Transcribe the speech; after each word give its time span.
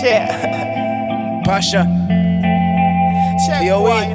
Shit. 0.00 0.28
Pasha. 1.44 1.82
Check 3.46 3.64
Yo, 3.64 3.82
wait. 3.82 4.14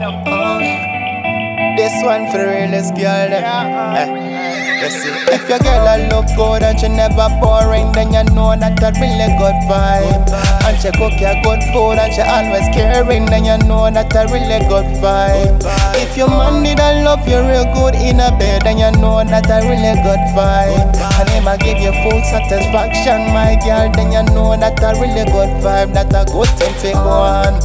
This 1.75 1.93
one 2.03 2.29
for 2.31 2.37
the 2.37 2.47
realest 2.47 2.93
girl. 2.95 3.29
Yeah, 3.29 3.97
Eh, 3.97 4.52
If 4.83 5.47
your 5.47 5.59
girl 5.63 5.87
a 5.87 5.95
look 6.11 6.27
good 6.35 6.59
and 6.61 6.77
she 6.77 6.89
never 6.89 7.31
boring, 7.39 7.93
then 7.95 8.11
you 8.11 8.23
know 8.35 8.51
that 8.51 8.83
a 8.83 8.91
really 8.99 9.31
good 9.39 9.55
vibe. 9.71 10.27
And 10.67 10.75
she 10.75 10.91
cook 10.99 11.15
your 11.23 11.39
good 11.39 11.63
food 11.71 11.95
and 12.03 12.11
she 12.11 12.19
always 12.19 12.67
caring, 12.75 13.23
then 13.31 13.47
you 13.47 13.55
know 13.63 13.87
that 13.87 14.11
a 14.11 14.27
really 14.27 14.59
good 14.67 14.83
vibe. 14.99 15.63
If 15.95 16.17
your 16.17 16.27
man 16.27 16.63
need 16.63 16.83
a 16.83 16.99
love 16.99 17.23
you 17.23 17.39
real 17.39 17.63
good 17.71 17.95
in 17.95 18.19
a 18.19 18.35
bed, 18.35 18.67
then 18.67 18.75
you 18.75 18.91
know 18.99 19.23
that 19.23 19.47
a 19.47 19.63
really 19.63 19.95
good 20.03 20.23
vibe. 20.35 20.91
And 21.15 21.29
him 21.31 21.47
a 21.47 21.55
give 21.55 21.79
you 21.79 21.95
full 22.03 22.19
satisfaction, 22.27 23.31
my 23.31 23.55
girl, 23.63 23.87
then 23.95 24.11
you 24.11 24.23
know 24.35 24.51
that 24.59 24.83
a 24.83 24.99
really 24.99 25.23
good 25.31 25.63
vibe. 25.63 25.95
That 25.95 26.11
a 26.11 26.27
good 26.27 26.51
thing 26.59 26.75
for 26.83 26.91
go 26.91 27.23
on. 27.23 27.55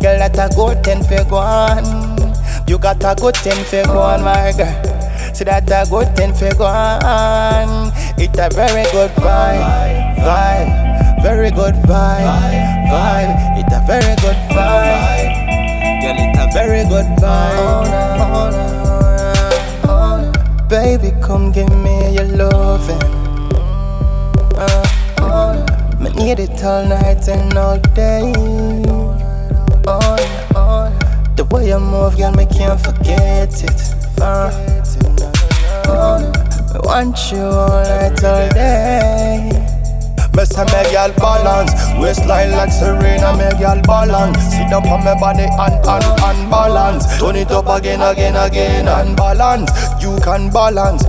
Girl, 0.00 0.16
that 0.16 0.40
a 0.40 0.48
good 0.56 0.80
thing 0.84 1.04
for 1.04 1.20
go 1.28 1.36
on. 1.36 1.84
You 2.66 2.78
got 2.78 3.04
a 3.04 3.12
good 3.12 3.36
thing 3.36 3.60
for 3.68 3.84
go 3.92 4.00
on, 4.00 4.24
my 4.24 4.56
girl. 4.56 4.99
See 5.40 5.46
that 5.46 5.72
a 5.72 5.88
good 5.88 6.14
thing 6.14 6.34
for 6.34 6.54
go 6.54 6.66
on. 6.66 7.92
It's 8.20 8.36
a 8.36 8.52
very 8.52 8.84
good 8.92 9.10
vibe, 9.24 9.64
vibe, 10.20 11.22
very 11.22 11.50
good 11.50 11.72
vibe, 11.88 12.28
vibe. 12.92 13.32
It's 13.56 13.72
a 13.72 13.80
very 13.88 14.14
good 14.20 14.36
vibe. 14.52 15.32
Girl, 16.04 16.18
it's 16.20 16.36
a 16.36 16.46
very 16.52 16.84
good 16.92 17.08
vibe. 17.16 17.88
Baby, 20.68 21.16
come 21.22 21.52
give 21.52 21.74
me 21.74 22.12
your 22.12 22.26
loving. 22.36 23.00
Uh, 24.60 24.84
me 25.98 26.10
need 26.22 26.38
it 26.38 26.62
all 26.62 26.84
night 26.84 27.26
and 27.28 27.56
all 27.56 27.78
day. 27.96 28.30
The 31.34 31.44
way 31.50 31.68
you 31.68 31.80
move, 31.80 32.18
girl, 32.18 32.32
me 32.32 32.44
can't 32.44 32.78
forget 32.78 33.64
it. 33.64 33.94
Uh, 34.20 34.79
I 35.86 36.78
want 36.84 37.18
you 37.32 37.38
all 37.42 37.82
night, 37.84 38.24
all 38.24 38.48
day. 38.50 39.66
Me 40.34 40.44
say 40.44 40.64
me 40.64 40.82
girl 40.92 41.12
balance. 41.18 41.72
Waistline 41.98 42.52
like 42.52 42.72
Serena, 42.72 43.32
me 43.36 43.50
girl 43.58 43.80
balance. 43.82 44.38
Sit 44.50 44.70
down 44.70 44.86
on 44.86 45.04
me 45.04 45.12
body 45.20 45.42
and, 45.42 45.86
and, 45.86 46.04
and 46.22 46.50
balance. 46.50 47.18
Turn 47.18 47.36
it 47.36 47.50
up 47.50 47.66
again, 47.68 48.00
again, 48.00 48.36
again 48.36 48.88
and 48.88 49.16
balance. 49.16 49.70
You 50.02 50.18
can 50.22 50.50
balance 50.50 51.04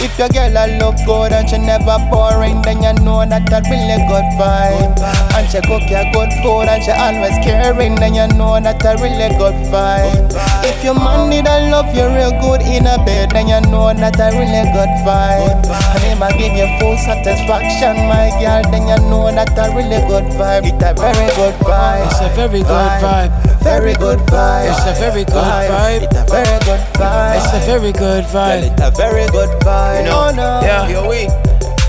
if 0.00 0.18
your 0.18 0.28
girl 0.28 0.52
a 0.52 0.64
look 0.78 0.96
good 1.06 1.32
and 1.32 1.48
she 1.48 1.58
never 1.58 1.96
boring, 2.10 2.60
then 2.62 2.82
you 2.82 2.92
know 3.04 3.24
that 3.24 3.48
a 3.48 3.60
really 3.64 3.98
good 4.08 4.28
vibe. 4.36 4.92
And 5.32 5.46
she 5.48 5.60
cook 5.64 5.84
your 5.88 6.04
good 6.12 6.30
food 6.44 6.68
and 6.68 6.82
she 6.84 6.92
always 6.92 7.36
caring, 7.40 7.96
then 7.96 8.14
you 8.14 8.28
know 8.36 8.60
that 8.60 8.84
a 8.84 8.92
really 9.00 9.32
good 9.40 9.56
vibe. 9.72 10.32
If 10.68 10.84
your 10.84 10.94
man 10.94 11.30
need 11.30 11.46
a 11.48 11.70
love 11.70 11.88
you 11.96 12.06
real 12.12 12.36
good 12.44 12.60
in 12.62 12.86
a 12.86 13.00
bed, 13.04 13.32
then 13.32 13.48
you 13.48 13.60
know 13.70 13.94
that 13.94 14.20
a 14.20 14.28
really 14.36 14.64
good 14.76 14.92
vibe. 15.06 15.64
And 15.64 16.02
him 16.04 16.22
a 16.22 16.28
give 16.36 16.52
you 16.52 16.68
full 16.76 16.96
satisfaction, 17.00 17.96
my 18.08 18.28
girl, 18.36 18.62
then 18.68 18.84
you 18.84 19.00
know 19.08 19.32
that 19.32 19.56
a 19.56 19.72
really 19.72 20.00
good 20.04 20.28
vibe. 20.36 20.68
It's 20.68 20.84
a 20.84 20.92
very 20.92 21.28
good 21.40 21.56
vibe. 21.64 22.06
It's 22.10 22.20
a 22.20 22.28
very 22.36 22.60
good 22.60 22.92
vibe. 23.00 23.45
Very 23.66 23.94
good 23.94 24.20
vibe. 24.30 24.70
It's 24.70 24.86
a 24.86 24.94
very 25.00 25.24
good 25.24 25.34
vibe. 25.34 26.02
It's 26.04 26.16
a 26.16 26.24
very 26.30 26.58
good 26.64 26.80
vibe. 26.94 27.36
It's 27.36 27.52
a 27.52 27.66
very 27.66 27.92
good 27.92 28.24
vibe. 28.24 28.70
it's 28.70 28.80
a 28.80 28.90
very 28.92 29.26
good 29.30 29.48
vibe. 29.60 29.98
You 29.98 30.04
know, 30.06 30.28
oh, 30.28 30.34
no. 30.34 30.60
yeah. 30.62 30.88
Yo, 30.88 31.08
we. 31.10 31.22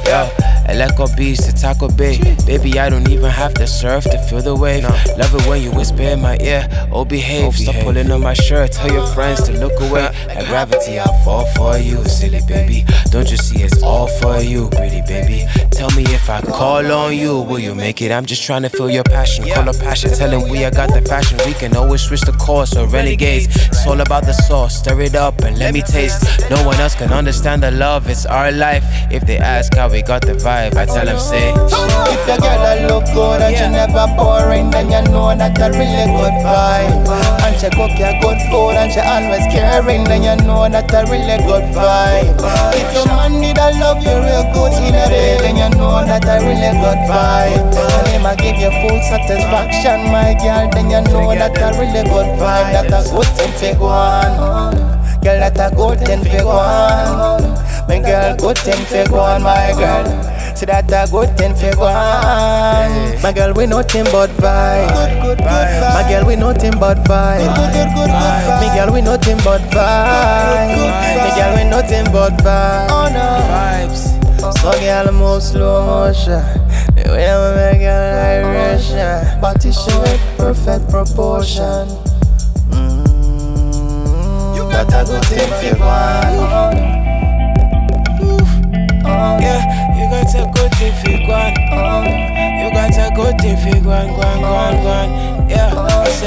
Yo, 0.10 0.26
Eleko 0.68 1.06
Beach 1.16 1.38
to 1.38 1.52
Tarkwa 1.52 1.96
Bay. 1.96 2.18
Baby, 2.48 2.80
I 2.80 2.90
don't 2.90 3.08
even 3.10 3.30
have 3.30 3.54
to 3.56 3.68
surf 3.68 4.06
to 4.06 4.18
feel 4.28 4.42
the 4.42 4.56
wave. 4.56 4.84
Love 4.86 5.36
it 5.36 5.48
when 5.48 5.62
you 5.62 5.72
whisper 5.72 6.02
in 6.02 6.20
my 6.20 6.38
ear. 6.42 6.68
Oh, 6.92 7.06
behave. 7.06 7.46
Oh, 7.46 7.52
stop 7.52 7.76
pulling 7.84 8.10
on 8.10 8.22
my 8.22 8.34
shirt. 8.34 8.72
Tell 8.72 8.92
your 8.92 9.06
friends 9.14 9.44
to 9.44 9.54
look 9.54 9.80
away. 9.80 10.10
Like 10.28 10.48
gravity, 10.48 10.98
I'll 10.98 11.14
fall 11.24 11.46
for 11.54 11.78
you, 11.78 12.04
silly 12.06 12.42
baby. 12.48 12.67
Call 16.58 16.92
on 16.92 17.16
you, 17.16 17.42
will 17.42 17.60
you 17.60 17.76
make 17.76 18.02
it? 18.02 18.12
I'm 18.12 18.26
just 18.26 18.44
trying 18.44 18.64
to 18.64 18.70
feel 18.70 18.90
your 18.90 19.04
passion. 19.04 19.46
Call 19.48 19.70
a 19.70 19.74
passion, 19.74 20.10
tell 20.12 20.32
him 20.32 20.50
we 20.50 20.66
I 20.66 20.72
got 20.72 20.90
the 20.92 21.02
fashion. 21.02 21.38
We 21.46 21.54
can 21.54 21.76
always 21.78 22.02
switch 22.02 22.22
the 22.22 22.32
course 22.32 22.76
or 22.76 22.88
renegades. 22.88 23.46
It's 23.68 23.86
all 23.86 24.02
about 24.02 24.26
the 24.26 24.34
sauce. 24.34 24.80
Stir 24.80 25.02
it 25.02 25.16
up 25.16 25.40
and 25.44 25.58
let 25.60 25.74
me 25.74 25.82
taste. 25.84 26.20
No 26.50 26.66
one 26.66 26.80
else 26.80 26.96
can 26.96 27.14
understand 27.14 27.62
the 27.62 27.72
love. 27.72 28.10
It's 28.10 28.26
our 28.26 28.52
life. 28.52 28.84
If 29.12 29.28
they 29.28 29.38
ask 29.38 29.76
how 29.76 29.90
we 29.90 30.02
got 30.02 30.24
the 30.24 30.34
vibe, 30.34 30.76
I 30.76 30.86
tell 30.86 31.06
them 31.06 31.20
say. 31.20 31.54
If 32.14 32.28
your 32.28 32.40
girl 32.40 32.66
look 32.90 33.06
good 33.14 33.42
and 33.42 33.56
she 33.56 33.68
never 33.70 34.08
boring, 34.18 34.72
then 34.72 34.86
you 34.90 35.12
know 35.12 35.36
that 35.38 35.58
a 35.62 35.70
really 35.78 36.06
good 36.18 36.38
vibe. 36.42 37.47
She 37.58 37.70
cook 37.74 37.98
your 37.98 38.14
good 38.22 38.38
food 38.54 38.78
and 38.78 38.94
she 38.94 39.02
always 39.02 39.42
caring, 39.50 40.04
then 40.06 40.22
you 40.22 40.38
know 40.46 40.70
that 40.70 40.94
a 40.94 41.10
really 41.10 41.42
good 41.42 41.66
vibe. 41.74 42.38
If 42.78 42.94
your 42.94 43.08
man 43.10 43.42
need 43.42 43.58
a 43.58 43.74
love 43.82 43.98
you 44.06 44.14
real 44.14 44.46
good 44.54 44.78
in 44.78 44.94
a 44.94 45.10
bed, 45.10 45.42
then 45.42 45.58
you 45.58 45.70
know 45.74 46.06
that 46.06 46.22
a 46.22 46.38
really 46.46 46.70
good 46.78 47.02
vibe. 47.10 47.74
And 47.74 48.08
him 48.14 48.30
a 48.30 48.36
give 48.38 48.62
you 48.62 48.70
full 48.78 49.02
satisfaction, 49.10 50.06
my 50.14 50.38
girl, 50.38 50.70
then 50.70 50.86
you 50.94 51.02
know 51.10 51.34
that 51.34 51.58
a 51.58 51.74
really 51.82 52.06
good 52.06 52.30
vibe. 52.38 52.78
That 52.78 52.94
a 52.94 53.02
good 53.10 53.26
thing 53.34 53.52
for 53.58 53.80
go 53.80 53.86
on. 53.90 54.78
Girl, 55.26 55.40
that 55.42 55.58
a 55.58 55.76
good 55.76 55.98
thing 56.06 56.24
for 56.30 56.44
go 56.46 56.50
on. 56.62 57.42
My 57.90 57.98
girl, 57.98 58.38
good 58.38 58.58
thing 58.60 58.86
for 58.86 59.10
go 59.10 59.18
on, 59.18 59.42
my 59.42 59.74
girl. 59.74 60.06
See 60.56 60.68
that 60.68 60.94
a 60.94 61.10
good 61.10 61.36
thing 61.38 61.56
for 61.56 61.74
go 61.76 61.90
on. 61.90 63.22
My 63.24 63.34
girl, 63.34 63.54
we 63.54 63.66
nothing 63.66 64.06
but 64.14 64.30
vibe. 64.38 65.17
Good, 65.28 65.40
good, 65.40 65.44
good. 65.44 65.94
My 65.94 66.04
girl, 66.08 66.24
we 66.26 66.36
nothing 66.38 66.72
but 66.80 66.98
vibe. 67.04 67.44
Good, 67.44 67.56
good, 67.74 67.74
good, 67.74 67.90
good 67.96 68.12
vibe. 68.16 68.62
Me 68.62 68.68
girl, 68.76 68.90
we 68.94 69.02
nothing 69.02 69.38
but 69.44 69.60
vibe. 69.76 70.70
Me 70.72 70.78
girl, 71.36 71.52
we 71.58 71.64
nothing 71.70 72.08
but 72.14 72.34
vibe. 72.40 72.88
Oh 72.90 73.10
no. 73.12 73.28
Vibes. 73.52 74.04
So 74.62 74.72
girl, 74.80 75.12
move 75.12 75.44
slow 75.44 75.86
motion. 75.86 76.44
The 76.96 77.04
way 77.12 77.28
I 77.28 77.30
make 77.56 77.80
girl 77.84 78.16
vibration. 78.16 79.20
Body 79.42 79.72
shape, 79.74 80.22
perfect 80.38 80.88
proportion. 80.90 81.88
Mm, 82.72 84.56
got 84.72 84.88
a 84.88 84.90
good 85.04 85.26
thing 85.26 85.52
for 85.60 85.76
go 85.78 85.86
on. 85.86 86.78
Yeah, 89.42 89.62
you 89.98 90.06
got 90.10 90.36
a 90.36 90.38
good 90.54 90.72
thing 90.76 90.94
for 91.04 91.18
Guan. 91.28 91.54
You 92.60 92.68
got 92.74 92.96
a 92.96 92.98
good 93.16 93.36
thing 93.42 93.58
for 93.58 93.80
Guan, 93.80 94.08
Guan, 94.16 94.38
Guan, 94.42 94.74
Guan. 94.84 95.07
Yeah, 95.07 95.07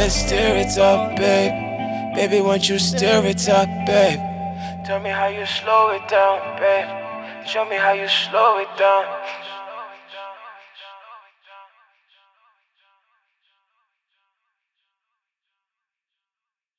Said 0.00 0.12
stir 0.12 0.56
it 0.56 0.78
up, 0.78 1.14
babe. 1.14 2.14
Baby, 2.14 2.40
won't 2.40 2.66
you 2.70 2.78
stir 2.78 3.22
it 3.26 3.46
up, 3.50 3.68
babe? 3.84 4.18
Tell 4.82 4.98
me 4.98 5.10
how 5.10 5.26
you 5.26 5.44
slow 5.44 5.90
it 5.90 6.08
down, 6.08 6.40
babe. 6.58 6.88
Show 7.46 7.66
me 7.68 7.76
how 7.76 7.92
you 7.92 8.08
slow 8.08 8.56
it 8.60 8.68
down. 8.78 9.04